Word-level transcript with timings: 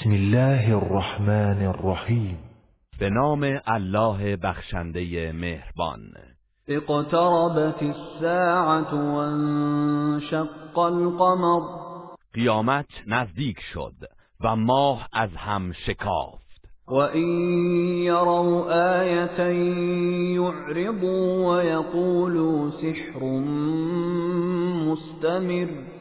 بسم 0.00 0.10
الله 0.10 0.76
الرحمن 0.76 1.66
الرحیم. 1.66 2.38
به 3.00 3.10
نام 3.10 3.60
الله 3.66 4.36
بخشنده 4.36 5.32
مهربان. 5.32 6.00
اقتربت 6.68 7.82
الساعة 7.82 9.14
وانشق 9.14 10.78
القمر. 10.78 11.60
قیامت 12.34 12.86
نزدیک 13.06 13.60
شد 13.74 13.94
و 14.40 14.56
ماه 14.56 15.08
از 15.12 15.30
هم 15.36 15.72
شکافت. 15.72 16.42
وإن 16.88 17.28
يروا 18.04 18.64
آية 19.00 19.40
يعرضوا 20.34 21.46
ويقولوا 21.46 22.70
سحر 22.70 23.24
مستمر. 24.86 25.91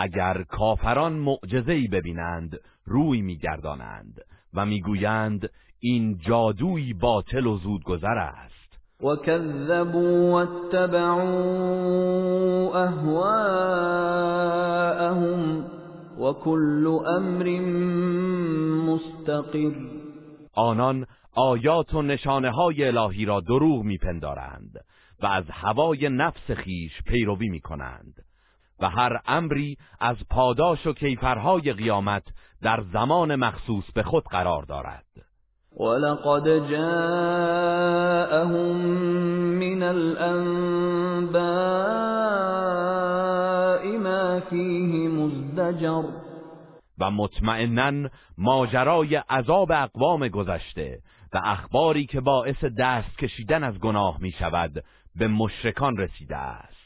اگر 0.00 0.42
کافران 0.42 1.12
معجزه‌ای 1.12 1.88
ببینند 1.88 2.58
روی 2.86 3.22
میگردانند 3.22 4.20
و 4.54 4.66
می‌گویند 4.66 5.50
این 5.80 6.18
جادویی 6.18 6.94
باطل 6.94 7.46
و 7.46 7.58
زودگذر 7.58 8.18
است. 8.18 8.78
وكذبوا 9.02 10.30
واتبعوا 10.30 11.28
أهواءهم 12.84 13.78
وكل 16.20 16.86
أمر 17.16 17.60
مستقر 18.92 19.74
آنان 20.54 21.06
آیات 21.36 21.94
و 21.94 22.02
نشانه 22.02 22.50
های 22.50 22.84
الهی 22.84 23.24
را 23.24 23.40
دروغ 23.40 23.82
میپندارند 23.82 24.84
و 25.22 25.26
از 25.26 25.44
هوای 25.50 26.08
نفس 26.08 26.50
خیش 26.50 27.02
پیروی 27.06 27.48
می‌کنند. 27.48 28.14
و 28.80 28.90
هر 28.90 29.20
امری 29.26 29.78
از 30.00 30.16
پاداش 30.30 30.86
و 30.86 30.92
کیفرهای 30.92 31.72
قیامت 31.72 32.22
در 32.62 32.82
زمان 32.92 33.36
مخصوص 33.36 33.84
به 33.94 34.02
خود 34.02 34.24
قرار 34.24 34.62
دارد. 34.62 35.04
ولقد 35.76 36.70
جاءهم 36.70 38.76
من 39.58 39.82
الأنباء 39.82 41.38
ما 43.98 44.40
فيه 44.40 45.08
مزدجر. 45.08 46.02
و 46.98 47.10
مطمئنا 47.10 48.08
ماجرای 48.38 49.16
عذاب 49.16 49.72
اقوام 49.72 50.28
گذشته 50.28 50.98
و 51.32 51.40
اخباری 51.44 52.06
که 52.06 52.20
باعث 52.20 52.64
دست 52.78 53.18
کشیدن 53.18 53.64
از 53.64 53.78
گناه 53.78 54.18
می 54.20 54.30
شود 54.30 54.84
به 55.16 55.28
مشرکان 55.28 55.96
رسیده 55.96 56.36
است. 56.36 56.77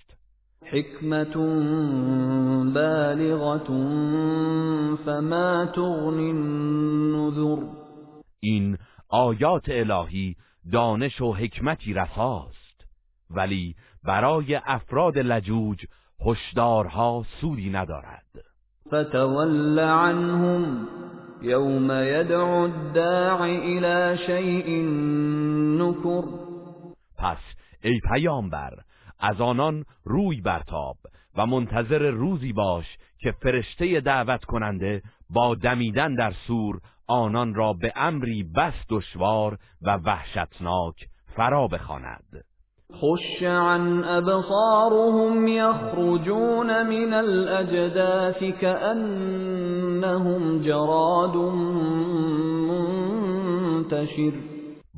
حکمت 0.65 1.37
بالغت 2.75 3.67
فما 5.05 5.67
تغنی 5.67 6.31
النذر 6.31 7.63
این 8.41 8.79
آیات 9.09 9.65
الهی 9.69 10.37
دانش 10.73 11.21
و 11.21 11.33
حکمتی 11.33 11.95
رساست 11.95 12.87
ولی 13.31 13.75
برای 14.05 14.61
افراد 14.67 15.19
لجوج 15.19 15.85
هشدارها 16.27 17.25
سودی 17.41 17.71
ندارد. 17.71 18.27
فتول 18.89 19.79
عنهم 19.79 20.89
یوم 21.43 21.91
یدعو 21.91 22.63
الداع 22.63 23.41
الى 23.41 24.19
شیء 24.27 24.83
نکر 25.79 26.23
پس 27.19 27.39
ای 27.85 28.01
پیامبر 28.13 28.71
از 29.23 29.41
آنان 29.41 29.85
روی 30.05 30.41
برتاب 30.41 30.97
و 31.37 31.47
منتظر 31.47 32.11
روزی 32.11 32.53
باش 32.53 32.87
که 33.19 33.33
فرشته 33.33 34.01
دعوت 34.01 34.45
کننده 34.45 35.03
با 35.31 35.55
دمیدن 35.55 36.15
در 36.15 36.33
سور 36.47 36.81
آنان 37.09 37.55
را 37.55 37.73
به 37.73 37.93
امری 37.97 38.43
بس 38.57 38.75
دشوار 38.89 39.59
و 39.83 39.97
وحشتناک 39.97 40.95
فرا 41.37 41.69
بخواند. 41.69 42.45
خش 42.95 43.43
عن 43.43 44.05
ابصارهم 44.05 45.49
یخرجون 45.49 46.83
من 46.83 47.15
الاجداث 47.15 48.43
كأنهم 48.61 49.83
جراد 50.63 51.37
منتشر. 53.87 54.52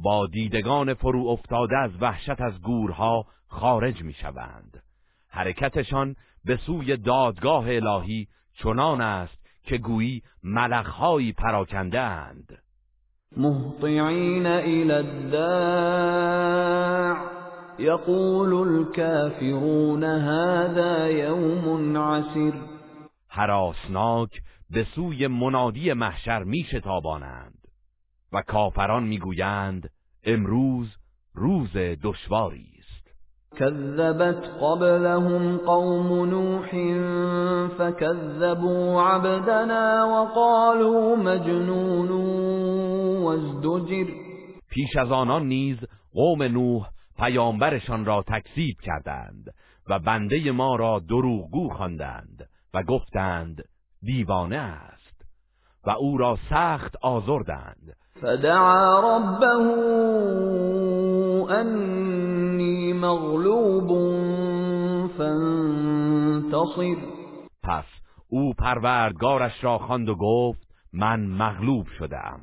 با 0.05 0.27
دیدگان 0.27 0.95
فرو 0.95 1.27
افتاده 1.27 1.79
از 1.79 1.91
وحشت 2.01 2.41
از 2.41 2.61
گورها 2.63 3.27
خارج 3.49 4.03
می 4.03 4.13
شوند. 4.13 4.83
حرکتشان 5.29 6.17
به 6.45 6.57
سوی 6.57 6.97
دادگاه 6.97 7.65
الهی 7.69 8.29
چنان 8.55 9.01
است 9.01 9.39
که 9.63 9.79
گویی 9.79 10.23
ملخهایی 10.43 11.33
پراکنده 11.33 12.01
اند 12.01 12.59
مهطعین 13.37 14.47
الى 14.47 14.93
الداع 14.93 15.35
یقول 17.79 18.55
الكافرون 18.55 20.05
هذا 20.05 21.11
یوم 21.11 21.97
عسیر 21.99 22.55
حراسناک 23.29 24.31
به 24.71 24.87
سوی 24.95 25.27
منادی 25.27 25.93
محشر 25.93 26.43
می 26.43 26.65
شتابانند 26.65 27.59
و 28.33 28.43
کافران 28.43 29.05
می‌گویند 29.05 29.91
امروز 30.27 30.89
روز 31.35 31.77
دشواری 31.77 32.75
كذبت 33.57 34.45
قبلهم 34.61 35.57
قوم 35.57 36.25
نوح 36.31 36.71
فكذبوا 37.79 39.03
عبدنا 39.03 40.05
وقالوا 40.05 41.17
مجنون 41.17 42.11
وازدجر. 43.23 44.07
پیش 44.71 44.97
از 44.97 45.13
آنان 45.13 45.47
نیز 45.47 45.77
قوم 46.13 46.43
نوح 46.43 46.89
پیامبرشان 47.17 48.05
را 48.05 48.25
تکذیب 48.29 48.77
کردند 48.83 49.55
و 49.89 49.99
بنده 49.99 50.53
ما 50.53 50.77
را 50.77 50.99
دروغگو 51.09 51.69
خواندند 51.69 52.49
و 52.75 52.83
گفتند 52.83 53.63
دیوانه 54.03 54.57
است 54.57 55.25
و 55.85 55.91
او 55.91 56.19
را 56.19 56.39
سخت 56.51 56.97
آزردند 57.03 57.97
فدعا 58.25 59.01
ربه 59.01 59.47
انی 61.51 62.93
مغلوب 62.93 63.89
فانتصر. 65.19 66.97
پس 67.63 67.85
او 68.29 68.55
پروردگارش 68.55 69.65
را 69.65 69.79
خواند 69.79 70.09
و 70.09 70.15
گفت 70.15 70.69
من 70.93 71.21
مغلوب 71.21 71.87
شدم 71.99 72.41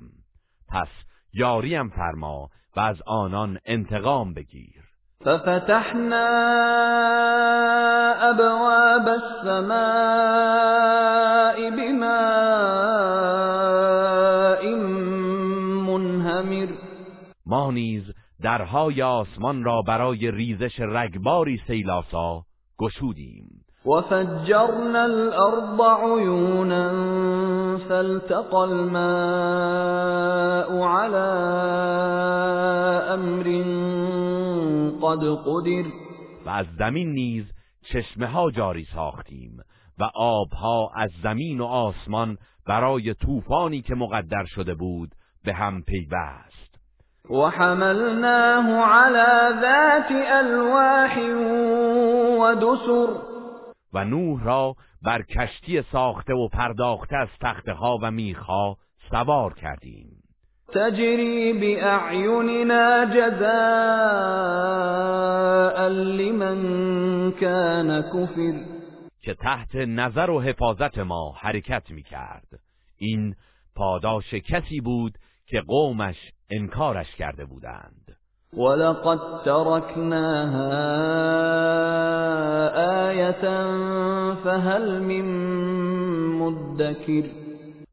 پس 0.69 0.87
یاریم 1.33 1.89
فرما 1.89 2.49
و 2.75 2.79
از 2.79 3.01
آنان 3.05 3.57
انتقام 3.65 4.33
بگیر. 4.33 4.81
ففتحنا 5.25 6.27
ابواب 8.21 9.07
السماء 9.07 9.71
بماء 11.71 13.50
ما 17.51 17.71
نیز 17.71 18.03
درهای 18.41 19.01
آسمان 19.01 19.63
را 19.63 19.81
برای 19.81 20.31
ریزش 20.31 20.79
رگباری 20.79 21.61
سیلاسا 21.67 22.43
گشودیم. 22.79 23.45
وفجرنا 23.85 25.03
الارض 25.03 25.79
عیونا 26.03 26.91
فالتقى 27.77 28.55
الماء 28.55 29.01
على 30.87 31.29
امر 33.13 33.43
قد 35.01 35.23
قدر. 35.45 35.85
و 36.45 36.49
از 36.49 36.65
زمین 36.79 37.11
نیز 37.11 37.45
چشمه 37.93 38.27
ها 38.27 38.51
جاری 38.51 38.85
ساختیم 38.95 39.57
و 39.99 40.03
آبها 40.15 40.91
از 40.95 41.09
زمین 41.23 41.61
و 41.61 41.65
آسمان 41.65 42.37
برای 42.67 43.13
طوفانی 43.13 43.81
که 43.81 43.95
مقدر 43.95 44.45
شده 44.45 44.75
بود 44.75 45.11
به 45.43 45.53
هم 45.53 45.81
پیوست. 45.81 46.70
وحملناه 47.29 48.85
على 48.85 49.61
ذات 49.61 50.11
الواح 50.11 51.17
ودسر. 52.41 53.07
و 53.93 54.05
نوح 54.05 54.43
را 54.43 54.75
بر 55.05 55.21
کشتی 55.21 55.81
ساخته 55.91 56.33
و 56.33 56.47
پرداخته 56.47 57.15
از 57.15 57.27
تخته 57.41 57.73
ها 57.73 57.99
و 58.03 58.11
میخها 58.11 58.77
سوار 59.11 59.53
کردیم. 59.53 60.07
تجری 60.73 61.53
بأعیننا 61.53 63.05
جزاء 63.05 63.41
لمن 65.87 67.31
كان 67.31 68.01
کفر. 68.01 68.81
که 69.21 69.33
تحت 69.33 69.75
نظر 69.75 70.29
و 70.29 70.41
حفاظت 70.41 70.97
ما 70.97 71.35
حرکت 71.39 71.83
می 71.89 72.03
کرد 72.03 72.47
این 72.97 73.35
پاداش 73.75 74.33
کسی 74.33 74.81
بود 74.81 75.13
که 75.51 75.61
قومش 75.61 76.15
انکارش 76.49 77.15
کرده 77.15 77.45
بودند. 77.45 78.17
ولقد 78.53 79.19
تركناها 79.45 80.71
آیتا 83.07 84.35
فهل 84.43 84.99
من 84.99 85.25
مدکر. 86.39 87.29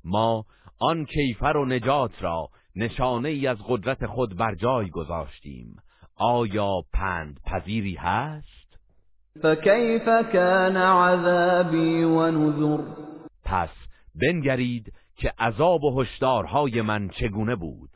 ما 0.05 0.45
آن 0.81 1.05
کیفر 1.05 1.57
و 1.57 1.65
نجات 1.65 2.11
را 2.21 2.49
نشانه 2.77 3.29
ای 3.29 3.47
از 3.47 3.57
قدرت 3.69 4.07
خود 4.07 4.37
بر 4.37 4.55
جای 4.55 4.91
گذاشتیم. 4.91 5.77
آیا 6.17 6.73
پند 6.93 7.41
پذیری 7.47 7.95
هست؟ 7.95 8.79
فكيف 9.43 10.09
كان 10.33 10.77
عذابی 10.77 12.05
و 12.05 12.31
نذر. 12.31 12.83
پس 13.45 13.71
بنگرید 14.15 14.93
که 15.19 15.33
عذاب 15.39 15.85
و 15.85 16.03
هشدارهای 16.03 16.83
من 16.83 17.09
چگونه 17.09 17.57
بود. 17.57 17.91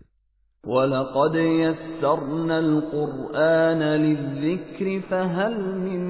ولقد 0.66 1.34
يسرنا 1.34 2.54
القرآن 2.54 3.82
للذكر 3.82 5.00
فهل 5.00 5.54
من 5.74 6.00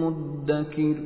مدكر 0.00 0.96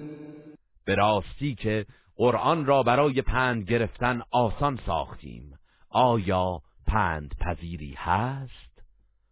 به 0.86 0.94
راستی 0.94 1.54
که 1.54 1.86
قرآن 2.16 2.66
را 2.66 2.82
برای 2.82 3.22
پند 3.22 3.64
گرفتن 3.64 4.22
آسان 4.30 4.78
ساختیم. 4.86 5.58
آیا 5.90 6.60
پند 6.86 7.34
پذیری 7.40 7.94
هست؟ 7.96 8.74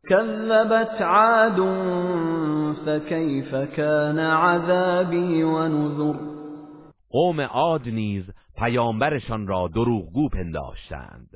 كذبت 0.08 1.02
عاد 1.02 1.60
فكيف 2.86 3.54
كان 3.54 4.18
عذابي 4.18 5.42
ونذر 5.42 6.14
قوم 7.10 7.40
عاد 7.40 7.88
نیز 7.88 8.24
پیامبرشان 8.62 9.46
را 9.46 9.68
دروغگو 9.68 10.28
پنداشتند. 10.28 11.28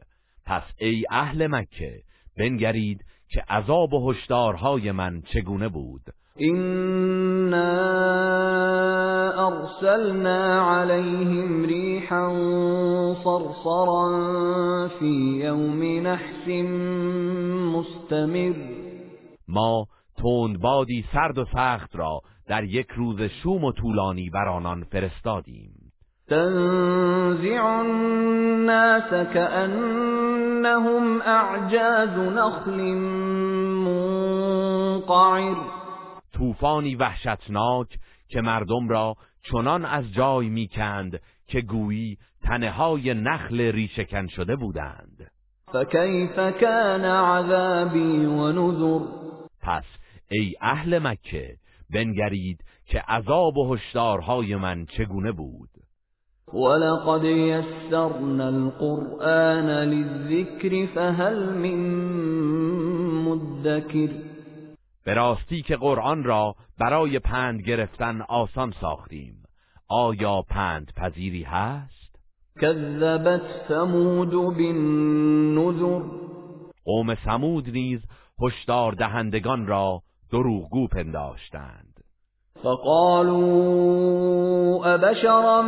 پس 0.47 0.63
ای 0.79 1.05
اهل 1.11 1.47
مکه 1.47 2.03
بنگرید 2.39 3.05
که 3.29 3.43
عذاب 3.49 3.93
و 3.93 4.11
هشدارهای 4.11 4.93
من 4.93 5.23
چگونه 5.23 5.69
بود. 5.69 6.01
إنا 6.41 7.57
أرسلنا 9.49 10.63
عليهم 10.63 11.65
ريحا 11.65 12.29
صرصرا 13.25 14.09
في 14.99 15.41
يوم 15.45 15.83
نحس 16.07 16.49
مستمر. 17.75 18.55
ما 19.49 19.87
تندبادی 20.17 21.05
سرد 21.13 21.39
و 21.39 21.45
سخت 21.45 21.97
را 21.97 22.21
در 22.49 22.65
یک 22.65 22.89
روز 22.97 23.23
شوم 23.23 23.65
و 23.65 23.73
طولانی 23.73 24.31
بر 24.31 24.49
آنان 24.49 24.85
فرستادیم. 24.85 25.86
تنزع 26.29 27.65
الناس 27.81 29.11
كأنهم 29.35 31.23
أعجاز 31.23 32.19
نخل 32.19 32.81
منقعر. 33.87 35.57
طوفانی 36.33 36.95
وحشتناک 36.95 37.99
که 38.29 38.41
مردم 38.41 38.89
را 38.89 39.15
چنان 39.43 39.85
از 39.85 40.13
جای 40.13 40.49
می‌کند 40.49 41.21
که 41.47 41.61
گویی 41.61 42.19
تنه 42.43 42.71
های 42.71 43.15
نخل 43.15 43.61
ریشکن 43.61 44.27
شده 44.27 44.57
بودند. 44.57 45.31
فكيف 45.73 46.39
كان 46.61 47.05
عذابي 47.05 48.27
ونذر 48.27 49.01
پس 49.63 49.85
ای 50.31 50.55
اهل 50.61 50.99
مکه 50.99 51.57
بنگرید 51.91 52.65
که 52.87 53.01
عذاب 53.09 53.57
و 53.57 53.75
هشدارهای 53.75 54.57
من 54.57 54.87
چگونه 54.87 55.33
بود. 55.33 55.76
ولقد 56.53 57.25
يسرنا 57.25 58.49
القرآن 58.49 59.71
للذكر 59.71 60.87
فهل 60.87 61.55
من 61.55 61.79
مدكر 63.25 64.09
به 65.05 65.15
راستی 65.15 65.63
که 65.63 65.77
قرآن 65.77 66.25
را 66.25 66.55
برای 66.79 67.19
پند 67.19 67.61
گرفتن 67.61 68.21
آسان 68.29 68.75
ساختیم 68.81 69.43
آیا 69.89 70.43
پند 70.43 70.93
پذیری 70.97 71.43
هست؟ 71.43 72.17
كذبت 72.61 73.43
ثمود 73.69 74.31
بالنذر 74.31 76.03
قوم 76.85 77.15
سمود 77.15 77.71
نیز 77.71 78.01
هشدار 78.43 78.93
دهندگان 78.93 79.67
را 79.67 80.03
دروغگو 80.33 80.89
پنداشتند 80.89 81.86
فقالوا 82.63 84.15
أبشرا 84.95 85.63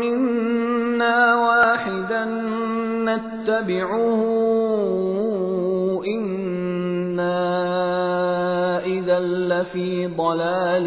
منا 0.00 1.34
واحدا 1.34 2.24
نتبعه 3.04 4.04
إنا 6.06 7.40
إذا 8.84 9.20
لفي 9.20 10.06
ضلال 10.06 10.86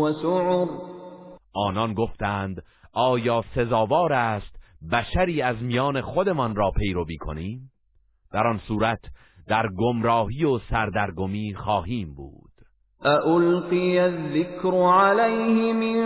وسعر. 0.00 0.68
آنان 1.54 1.94
گفتند 1.94 2.62
آیا 2.92 3.44
سزاوار 3.54 4.12
است 4.12 4.58
بشری 4.92 5.42
از 5.42 5.62
میان 5.62 6.00
خودمان 6.00 6.56
را 6.56 6.70
پیروی 6.70 7.16
کنیم؟ 7.16 7.70
در 8.32 8.46
آن 8.46 8.58
صورت 8.58 9.00
در 9.48 9.68
گمراهی 9.78 10.44
و 10.44 10.58
سردرگمی 10.58 11.54
خواهیم 11.54 12.14
بود. 12.14 12.47
أألقي 13.06 14.06
الذكر 14.06 14.82
عليه 14.82 15.72
من 15.72 15.98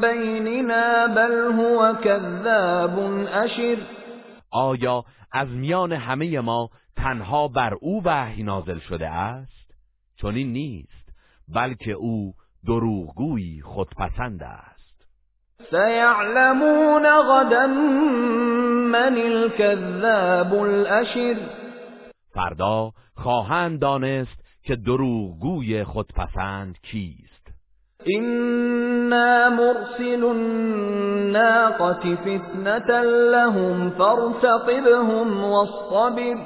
بيننا 0.00 1.06
بل 1.06 1.32
هو 1.60 1.94
كذاب 2.04 3.26
أشر. 3.28 3.78
آیا 4.52 5.04
از 5.32 5.48
میان 5.48 5.92
همه 5.92 6.40
ما 6.40 6.68
تنها 6.96 7.48
بر 7.48 7.74
او 7.80 8.02
وحی 8.04 8.42
نازل 8.42 8.78
شده 8.78 9.08
است؟ 9.08 9.74
چون 10.16 10.34
این 10.34 10.52
نیست 10.52 11.08
بلکه 11.48 11.92
او 11.92 12.34
دروغگویی 12.66 13.62
خودپسند 13.62 14.42
است. 14.42 15.06
سيعلمون 15.70 17.06
غدا 17.06 17.66
من 18.92 19.18
الكذاب 19.18 20.54
الأشر. 20.54 21.36
فردا 22.34 22.92
خواهند 23.16 23.80
دانست 23.80 24.45
که 24.66 24.76
دروغگوی 24.76 25.84
خودپسند 25.84 26.78
کیست. 26.82 27.52
إنا 28.06 29.50
مرسل 29.50 30.24
الناقة 30.24 32.16
فتنة 32.16 33.00
لهم 33.32 33.90
فارتقبهم 33.90 35.44
واصطبر. 35.44 36.36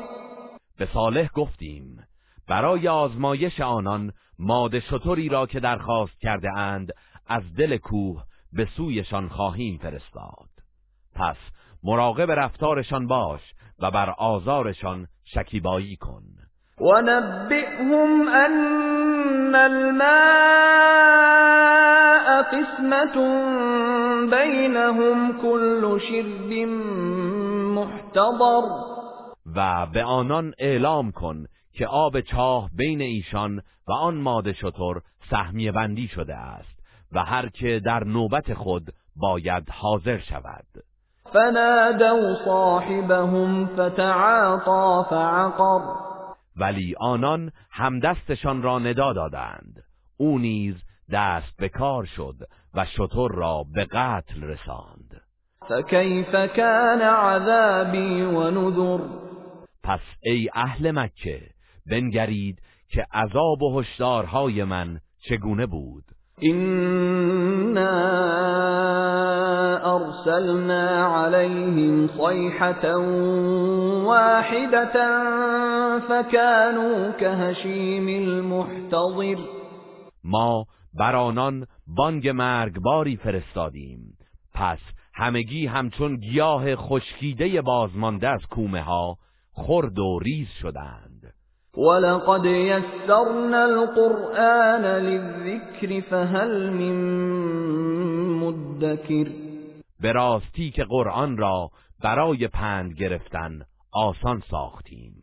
به 0.79 0.89
صالح 0.93 1.29
گفتیم 1.35 2.05
برای 2.49 2.89
آزمایش 2.89 3.61
آنان 3.61 4.13
ماده 4.39 4.81
شطوری 4.81 5.29
را 5.29 5.47
که 5.47 5.61
درخواست 5.61 6.21
کرده 6.21 6.59
اند 6.59 6.93
از 7.27 7.43
دل 7.59 7.77
کوه 7.77 8.25
به 8.53 8.69
سویشان 8.77 9.29
خواهیم 9.29 9.79
فرستاد. 9.79 10.51
پس 11.15 11.37
مراقب 11.83 12.31
رفتارشان 12.31 13.07
باش 13.07 13.41
و 13.79 13.91
بر 13.91 14.11
آزارشان 14.11 15.07
شکیبایی 15.25 15.97
کن. 15.97 16.23
ونبئهم 16.81 18.29
أن 18.29 19.55
الماء 19.55 21.11
قسمة 22.43 23.17
بينهم 24.31 25.41
كل 25.43 26.01
شرب 26.01 26.53
محتضر 27.77 28.65
و 29.57 29.87
به 29.87 30.05
آنان 30.05 30.53
اعلام 30.59 31.13
کن 31.13 31.47
که 31.73 31.87
آب 31.87 32.21
چاه 32.21 32.71
بین 32.77 33.01
ایشان 33.01 33.63
و 33.89 33.93
آن 33.93 34.15
ماده 34.15 34.53
شطور 34.53 35.03
سهمیه 35.31 35.73
بندی 35.73 36.09
شده 36.09 36.35
است 36.35 36.81
و 37.13 37.25
هر 37.25 37.49
که 37.49 37.81
در 37.85 38.05
نوبت 38.05 38.55
خود 38.55 38.83
باید 39.17 39.71
حاضر 39.71 40.19
شود. 40.19 40.65
فنادوا 41.33 42.35
صاحبهم 42.45 43.67
فتعاطى 43.67 45.05
فعقر 45.11 46.10
ولی 46.61 46.95
آنان 47.00 47.52
همدستشان 47.71 48.62
را 48.62 48.79
ندا 48.79 49.12
دادند. 49.12 49.83
او 50.17 50.38
نیز 50.38 50.75
دست 51.12 51.57
به 51.57 51.69
کار 51.69 52.05
شد 52.05 52.37
و 52.75 52.87
شطور 52.87 53.35
را 53.35 53.64
به 53.75 53.85
قتل 53.85 54.43
رساند. 54.43 55.21
فكيف 55.69 56.37
كان 56.37 57.02
عذابي 57.02 58.23
ونذر 58.23 58.99
پس 59.83 60.00
ای 60.23 60.50
اهل 60.55 60.90
مکه 60.90 61.40
بنگرید 61.90 62.62
که 62.88 63.07
عذاب 63.12 63.62
و 63.62 63.81
هشدارهای 63.81 64.64
من 64.64 65.00
چگونه 65.29 65.67
بود؟ 65.67 66.05
إنا 66.44 67.97
أرسلنا 69.97 71.04
عليهم 71.04 72.09
صيحة 72.09 72.97
واحدة 74.06 74.94
فكانوا 76.09 77.11
كهشيم 77.11 78.09
المحتضر 78.09 79.38
ما 80.25 80.64
بر 80.94 81.16
آنان 81.16 81.66
بانگ 81.87 82.28
مرگباری 82.28 83.16
فرستادیم. 83.16 84.16
پس 84.54 84.78
همگی 85.14 85.66
همچون 85.66 86.16
گیاه 86.16 86.76
خشکیده 86.76 87.62
بازمانده 87.62 88.28
از 88.28 88.40
کومه 88.50 88.82
ها 88.82 89.16
خرد 89.52 89.99
و 89.99 90.18
ریز 90.18 90.49
شدند. 90.62 91.10
ولقد 91.77 92.45
يسرنا 92.45 93.65
القرآن 93.65 94.83
للذكر 94.83 96.00
فهل 96.00 96.71
من 96.71 96.97
مدكر 98.41 99.31
به 100.00 100.12
راستی 100.12 100.71
که 100.71 100.85
قرآن 100.85 101.37
را 101.37 101.71
برای 102.03 102.49
پند 102.49 102.93
گرفتن 102.93 103.62
آسان 103.93 104.43
ساختیم 104.50 105.15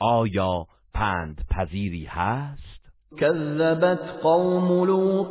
آیا 0.00 0.66
پند 0.94 1.40
پذیری 1.50 2.04
هست؟ 2.04 2.84
كذبت 3.18 4.20
قوم 4.22 4.84
لوط 4.84 5.30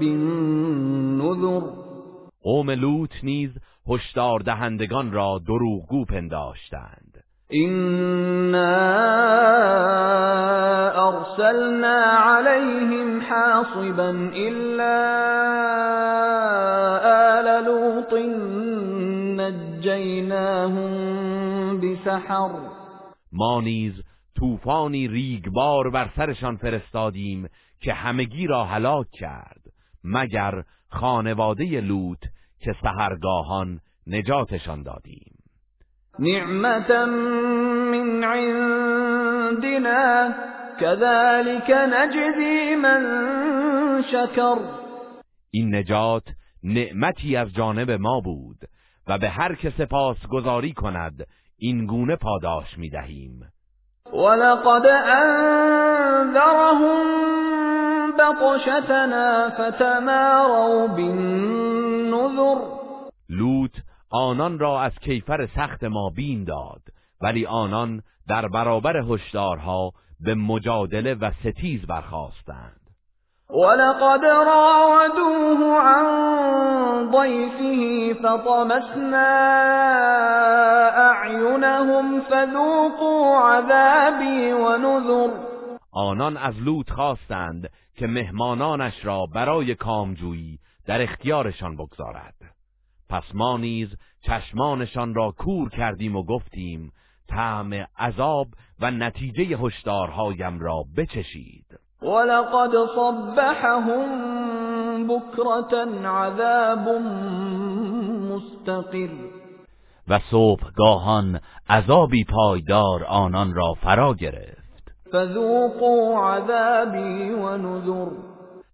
بالنذر 0.00 1.60
قوم 2.42 2.70
لوط 2.70 3.14
نیز 3.22 3.50
هشدار 3.88 4.40
دهندگان 4.40 5.12
را 5.12 5.40
دروغگو 5.46 6.04
پنداشتند 6.04 7.24
إنا 7.54 8.77
أرسلنا 11.48 11.98
عليهم 12.04 13.20
حاصبا 13.20 14.10
إلا 14.34 14.94
آل 17.38 17.64
لوط 17.64 18.14
نجيناهم 19.40 20.92
بسحر. 21.80 22.50
ما 23.32 23.60
نیز 23.60 23.92
طوفانی 24.38 25.08
ریگبار 25.08 25.90
بر 25.90 26.08
سرشان 26.16 26.56
فرستادیم 26.56 27.48
که 27.80 27.92
همگی 27.92 28.46
را 28.46 28.64
هلاک 28.64 29.06
کرد 29.12 29.62
مگر 30.04 30.62
خانواده 30.90 31.80
لوط 31.80 32.20
که 32.60 32.74
سهرگاهان 32.82 33.80
نجاتشان 34.06 34.82
دادیم. 34.82 35.34
نعمة 36.18 37.04
من 37.04 38.24
عندنا 38.24 39.68
كذلك 40.80 41.70
نجزي 41.70 42.76
من 42.76 43.02
شكر 44.02 44.58
این 45.50 45.74
نجات 45.74 46.24
نعمتی 46.62 47.36
از 47.36 47.54
جانب 47.54 47.90
ما 47.90 48.20
بود 48.20 48.58
و 49.06 49.18
به 49.18 49.28
هر 49.28 49.54
که 49.54 49.72
سپاس 49.78 50.16
گذاری 50.30 50.72
کند 50.72 51.26
این 51.58 51.86
گونه 51.86 52.16
پاداش 52.16 52.78
می 52.78 52.90
دهیم. 52.90 53.52
ولقد 54.12 54.86
أنذرهم 54.86 56.58
بطشتنا 58.18 59.50
فتماروا 59.50 60.86
بالنذر. 60.86 62.58
لوط 63.28 63.72
آنان 64.10 64.58
را 64.58 64.80
از 64.80 64.92
کیفر 64.92 65.48
سخت 65.56 65.84
ما 65.84 66.10
بین 66.16 66.44
داد 66.44 66.82
ولی 67.20 67.46
آنان 67.46 68.02
در 68.28 68.48
برابر 68.48 68.96
هشدارها 68.96 69.92
به 70.20 70.34
مجادله 70.34 71.14
و 71.14 71.30
ستیز 71.30 71.86
برخواستند 71.86 72.80
ولقد 73.50 74.24
راودوه 74.24 75.80
عن 75.80 76.06
ضيفه 77.10 78.14
فطمسنا 78.14 79.28
أعينهم 81.10 82.20
فذوقوا 82.20 83.38
عذابي 83.38 84.52
ونذر. 84.52 85.30
آنان 85.92 86.36
از 86.36 86.54
لوط 86.62 86.90
خواستند 86.90 87.70
که 87.96 88.06
مهمانانش 88.06 89.04
را 89.04 89.26
برای 89.34 89.74
کامجویی 89.74 90.58
در 90.86 91.02
اختیارشان 91.02 91.76
بگذارد. 91.76 92.34
پس 93.08 93.24
ما 93.34 93.56
نیز 93.56 93.88
چشمانشان 94.22 95.14
را 95.14 95.34
کور 95.38 95.68
کردیم 95.70 96.16
و 96.16 96.24
گفتیم 96.24 96.92
طعم 97.28 97.86
عذاب 97.98 98.46
و 98.80 98.90
نتیجه 98.90 99.56
هشدارهایم 99.56 100.60
را 100.60 100.84
بچشید. 100.96 101.66
ولقد 102.02 102.70
صبحهم 102.94 104.08
بكرة 105.06 106.08
عذاب 106.08 106.88
مستقر. 108.30 109.10
و 110.08 110.18
صبحگاهان 110.30 111.40
عذابی 111.68 112.24
پایدار 112.24 113.04
آنان 113.04 113.54
را 113.54 113.74
فرا 113.82 114.14
گرفت. 114.14 114.92
فذوقوا 115.12 116.30
عذابي 116.30 117.30
ونذر. 117.30 118.12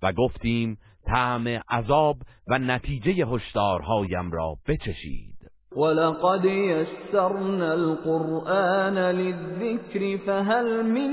و 0.02 0.12
گفتیم 0.12 0.78
طعم 1.06 1.49
عذاب 1.68 2.16
و 2.49 2.58
نتیجه 2.58 3.26
هشدارهایم 3.26 4.32
را 4.32 4.56
بچشید. 4.68 5.33
ولقد 5.76 6.45
يسرنا 6.45 7.73
القرآن 7.73 8.99
للذكر 8.99 10.19
فهل 10.26 10.83
من 10.83 11.11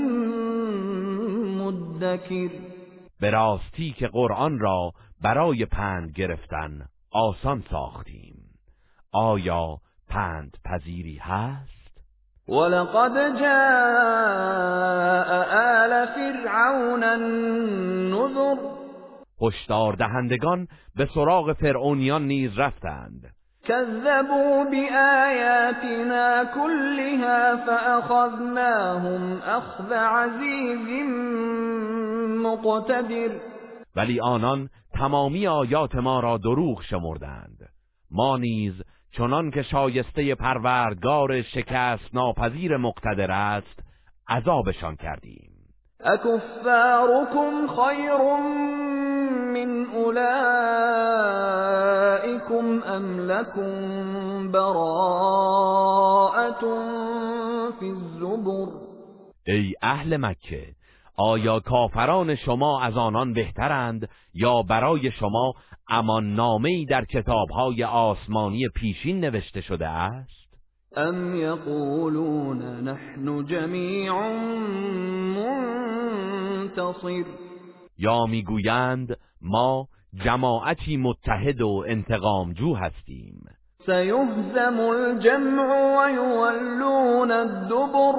مدكر 1.58 2.50
به 3.20 3.30
راستی 3.30 3.92
که 3.98 4.08
قرآن 4.08 4.58
را 4.58 4.92
برای 5.22 5.66
پند 5.66 6.12
گرفتن 6.12 6.86
آسان 7.12 7.64
ساختیم 7.70 8.34
آیا 9.12 9.76
پند 10.08 10.56
پذیری 10.64 11.18
هست؟ 11.22 11.82
ولقد 12.48 13.38
جاء 13.40 14.82
آل 15.82 16.06
فرعون 16.06 17.02
النذر 17.02 18.56
هشدار 19.42 19.92
دهندگان 19.92 20.68
به 20.96 21.08
سراغ 21.14 21.52
فرعونیان 21.52 22.26
نیز 22.26 22.58
رفتند 22.58 23.34
كذبوا 23.64 24.64
بآياتنا 24.64 26.44
كلها 26.44 27.56
فأخذناهم 27.56 29.38
أخذ 29.38 29.92
عزيز 29.92 31.06
مقتدر. 32.42 33.40
ولی 33.96 34.20
آنان 34.20 34.68
تمامی 34.94 35.46
آیات 35.46 35.94
ما 35.94 36.20
را 36.20 36.38
دروغ 36.38 36.82
شمردند. 36.82 37.68
ما 38.10 38.36
نیز 38.36 38.82
چنان 39.12 39.50
که 39.50 39.62
شایسته 39.62 40.34
پروردگار 40.34 41.42
شکست 41.42 42.14
ناپذیر 42.14 42.76
مقتدر 42.76 43.30
است 43.30 43.80
عذابشان 44.28 44.96
کردیم. 44.96 45.52
أكفاركم 46.04 47.66
خير 47.66 48.22
من 49.52 49.86
أولئكم 49.86 50.32
أم 52.82 53.20
لكم 53.20 54.52
براءة 54.52 55.72
في 57.80 57.86
الزبر؟ 57.90 58.68
ای 59.46 59.74
اهل 59.82 60.16
مکه 60.16 60.66
آیا 61.16 61.60
کافران 61.60 62.36
شما 62.36 62.80
از 62.82 62.96
آنان 62.96 63.32
بهترند 63.32 64.08
یا 64.34 64.62
برای 64.62 65.10
شما 65.10 65.54
امان 65.88 66.34
نامه‌ای 66.34 66.84
در 66.84 67.04
کتابهای 67.04 67.84
آسمانی 67.84 68.68
پیشین 68.68 69.20
نوشته 69.20 69.60
شده 69.60 69.88
است؟ 69.88 70.42
أم 70.96 71.36
يقولون 71.36 72.62
نحن 72.88 73.46
جميع 73.46 74.12
منتصر؟ 76.64 77.24
یا 77.98 78.26
می‌گویند 78.26 79.16
ما 79.42 79.88
جماعتی 80.14 80.96
متحد 80.96 81.60
و 81.60 81.84
انتقامجو 81.88 82.74
هستیم. 82.74 83.44
سيهزم 83.86 84.80
الجمع 84.80 85.68
ويولون 85.98 87.30
الدبر. 87.30 88.14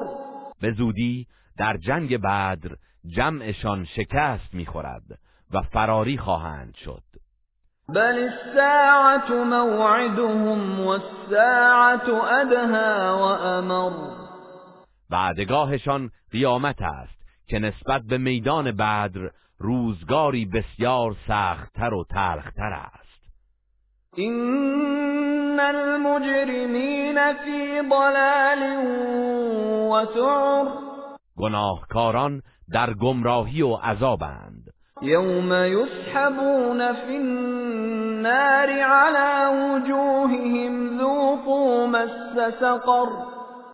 به 0.61 0.71
زودی 0.71 1.27
در 1.57 1.77
جنگ 1.77 2.17
بدر 2.17 2.75
جمعشان 3.05 3.85
شکست 3.85 4.53
می‌خورد 4.53 5.19
و 5.53 5.61
فراری 5.61 6.17
خواهند 6.17 6.75
شد. 6.75 7.03
بل 7.89 8.29
الساعة 8.29 9.43
موعدهم 9.43 10.79
والساعة 10.79 12.07
أدهى 12.41 13.09
وأمر. 13.21 13.91
بعدگاهشان 15.09 16.09
قیامت 16.31 16.81
است 16.81 17.23
که 17.47 17.59
نسبت 17.59 18.01
به 18.01 18.17
میدان 18.17 18.71
بدر 18.71 19.29
روزگاری 19.59 20.45
بسیار 20.45 21.15
سختتر 21.27 21.93
و 21.93 22.03
تلختر 22.03 22.73
است. 22.73 23.03
إن 24.17 25.59
المجرمين 25.59 27.33
في 27.33 27.81
ضلال 27.89 28.61
وسعر. 29.91 30.65
گناهکاران 31.37 32.41
در 32.73 32.93
گمراهی 32.93 33.61
و 33.61 33.73
عذابند. 33.75 34.73
يوم 35.01 35.53
يسحبون 35.53 36.93
في 36.93 37.15
النار 37.17 38.69
على 38.69 39.55
وجوههم 39.61 40.97
ذوقوا 40.97 41.87
مس 41.87 42.55
سقر. 42.59 43.09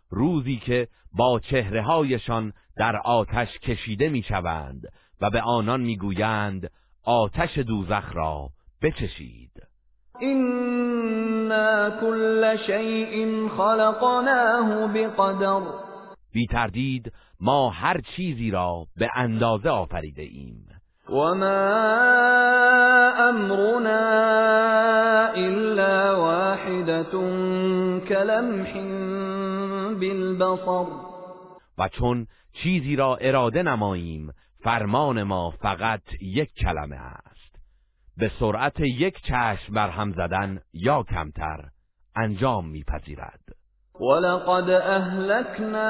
روزی 0.09 0.57
که 0.57 0.87
با 1.17 1.39
چهره 1.39 1.81
هایشان 1.81 2.53
در 2.77 2.97
آتش 2.97 3.59
کشیده 3.59 4.09
می‌شوند 4.09 4.81
و 5.21 5.29
به 5.29 5.41
آنان 5.41 5.81
می‌گویند 5.81 6.71
آتش 7.03 7.57
دوزخ 7.57 8.15
را 8.15 8.49
بچشید. 8.81 9.51
إنا 10.21 11.89
كل 12.01 12.57
شيء 12.67 13.47
خلقناه 13.47 14.93
بقدر. 14.93 15.61
بی 16.33 16.47
تردید 16.47 17.11
ما 17.39 17.69
هر 17.69 18.01
چیزی 18.01 18.51
را 18.51 18.85
به 18.97 19.09
اندازه 19.15 19.69
آفریده 19.69 20.21
ایم. 20.21 20.65
وما 21.09 21.53
امرنا 23.29 23.99
الا 25.27 26.21
واحده 26.21 27.03
كلمح 28.09 28.73
بالبصر. 29.93 30.85
و 31.77 31.89
چون 31.89 32.27
چیزی 32.53 32.95
را 32.95 33.15
اراده 33.15 33.63
نماییم 33.63 34.33
فرمان 34.63 35.23
ما 35.23 35.51
فقط 35.51 36.01
یک 36.21 36.53
کلمه 36.53 36.95
است. 36.95 37.55
به 38.17 38.31
سرعت 38.39 38.79
یک 38.79 39.21
چشم 39.21 39.73
بر 39.73 39.89
هم 39.89 40.11
زدن 40.11 40.59
یا 40.73 41.03
کمتر 41.03 41.69
انجام 42.15 42.69
میپذیرد. 42.69 43.39
ولقد 43.99 44.69
اهلكنا 44.69 45.89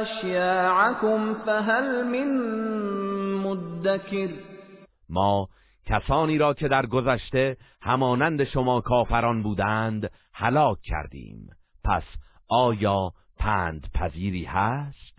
اشیاعكم 0.00 1.34
فهل 1.34 2.02
من 2.02 2.28
مدکر. 3.36 4.28
ما 5.08 5.48
کسانی 5.86 6.38
را 6.38 6.54
که 6.54 6.68
در 6.68 6.86
گذشته 6.86 7.56
همانند 7.82 8.44
شما 8.44 8.80
کافران 8.80 9.42
بودند 9.42 10.10
هلاک 10.34 10.78
کردیم. 10.82 11.48
پس 11.84 12.04
آیا 12.48 13.12
پند 13.38 13.86
پذیری 13.94 14.44
هست؟ 14.44 15.11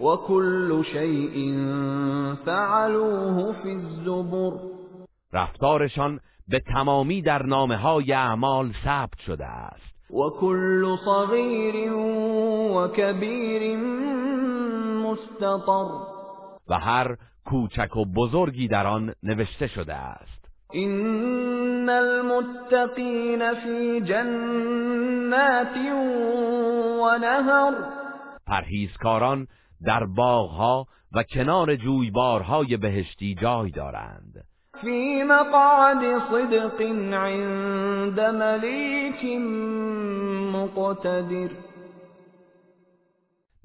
و 0.00 0.16
کل 0.16 0.82
شیء 0.82 1.54
فعلوه 2.44 3.52
فی 3.62 3.70
الزبر 3.70 4.52
رفتارشان 5.32 6.20
به 6.48 6.60
تمامی 6.74 7.22
در 7.22 7.42
نامه 7.42 7.76
های 7.76 8.12
اعمال 8.12 8.72
ثبت 8.84 9.18
شده 9.26 9.46
است. 9.46 10.10
و 10.10 10.30
کل 10.40 10.96
صغیر 11.04 11.92
و 11.92 12.88
کبیر 12.88 13.76
مستطر 15.04 15.86
و 16.68 16.78
هر 16.78 17.16
کوچک 17.44 17.96
و 17.96 18.04
بزرگی 18.04 18.68
در 18.68 18.86
آن 18.86 19.14
نوشته 19.22 19.66
شده 19.66 19.94
است. 19.94 20.40
این 20.72 21.88
المتقین 21.88 23.54
فی 23.54 24.00
جنات 24.00 25.76
و 27.02 27.18
نهر 27.18 27.74
پرهیزکاران 28.46 29.46
در 29.84 30.04
باغها 30.04 30.86
و 31.12 31.22
کنار 31.22 31.76
جویبارهای 31.76 32.76
بهشتی 32.76 33.34
جای 33.34 33.70
دارند. 33.70 34.44
فی 34.80 35.22
مقعد 35.22 36.18
صدق 36.30 36.80
عند 37.14 38.20
ملیک 38.20 39.24
مقتدر. 40.54 41.50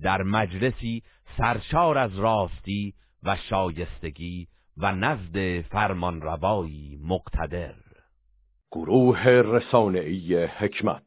در 0.02 0.24
مجلسی 0.24 1.04
سرشار 1.38 1.98
از 1.98 2.20
راستی 2.20 2.94
و 3.24 3.36
شایستگی 3.50 4.48
و 4.78 4.92
نزد 4.92 5.62
فرمانروایی 5.62 7.00
مقتدر. 7.04 7.76
گروه 8.72 9.28
رسانه‌ای 9.28 10.46
حکمت. 10.46 11.04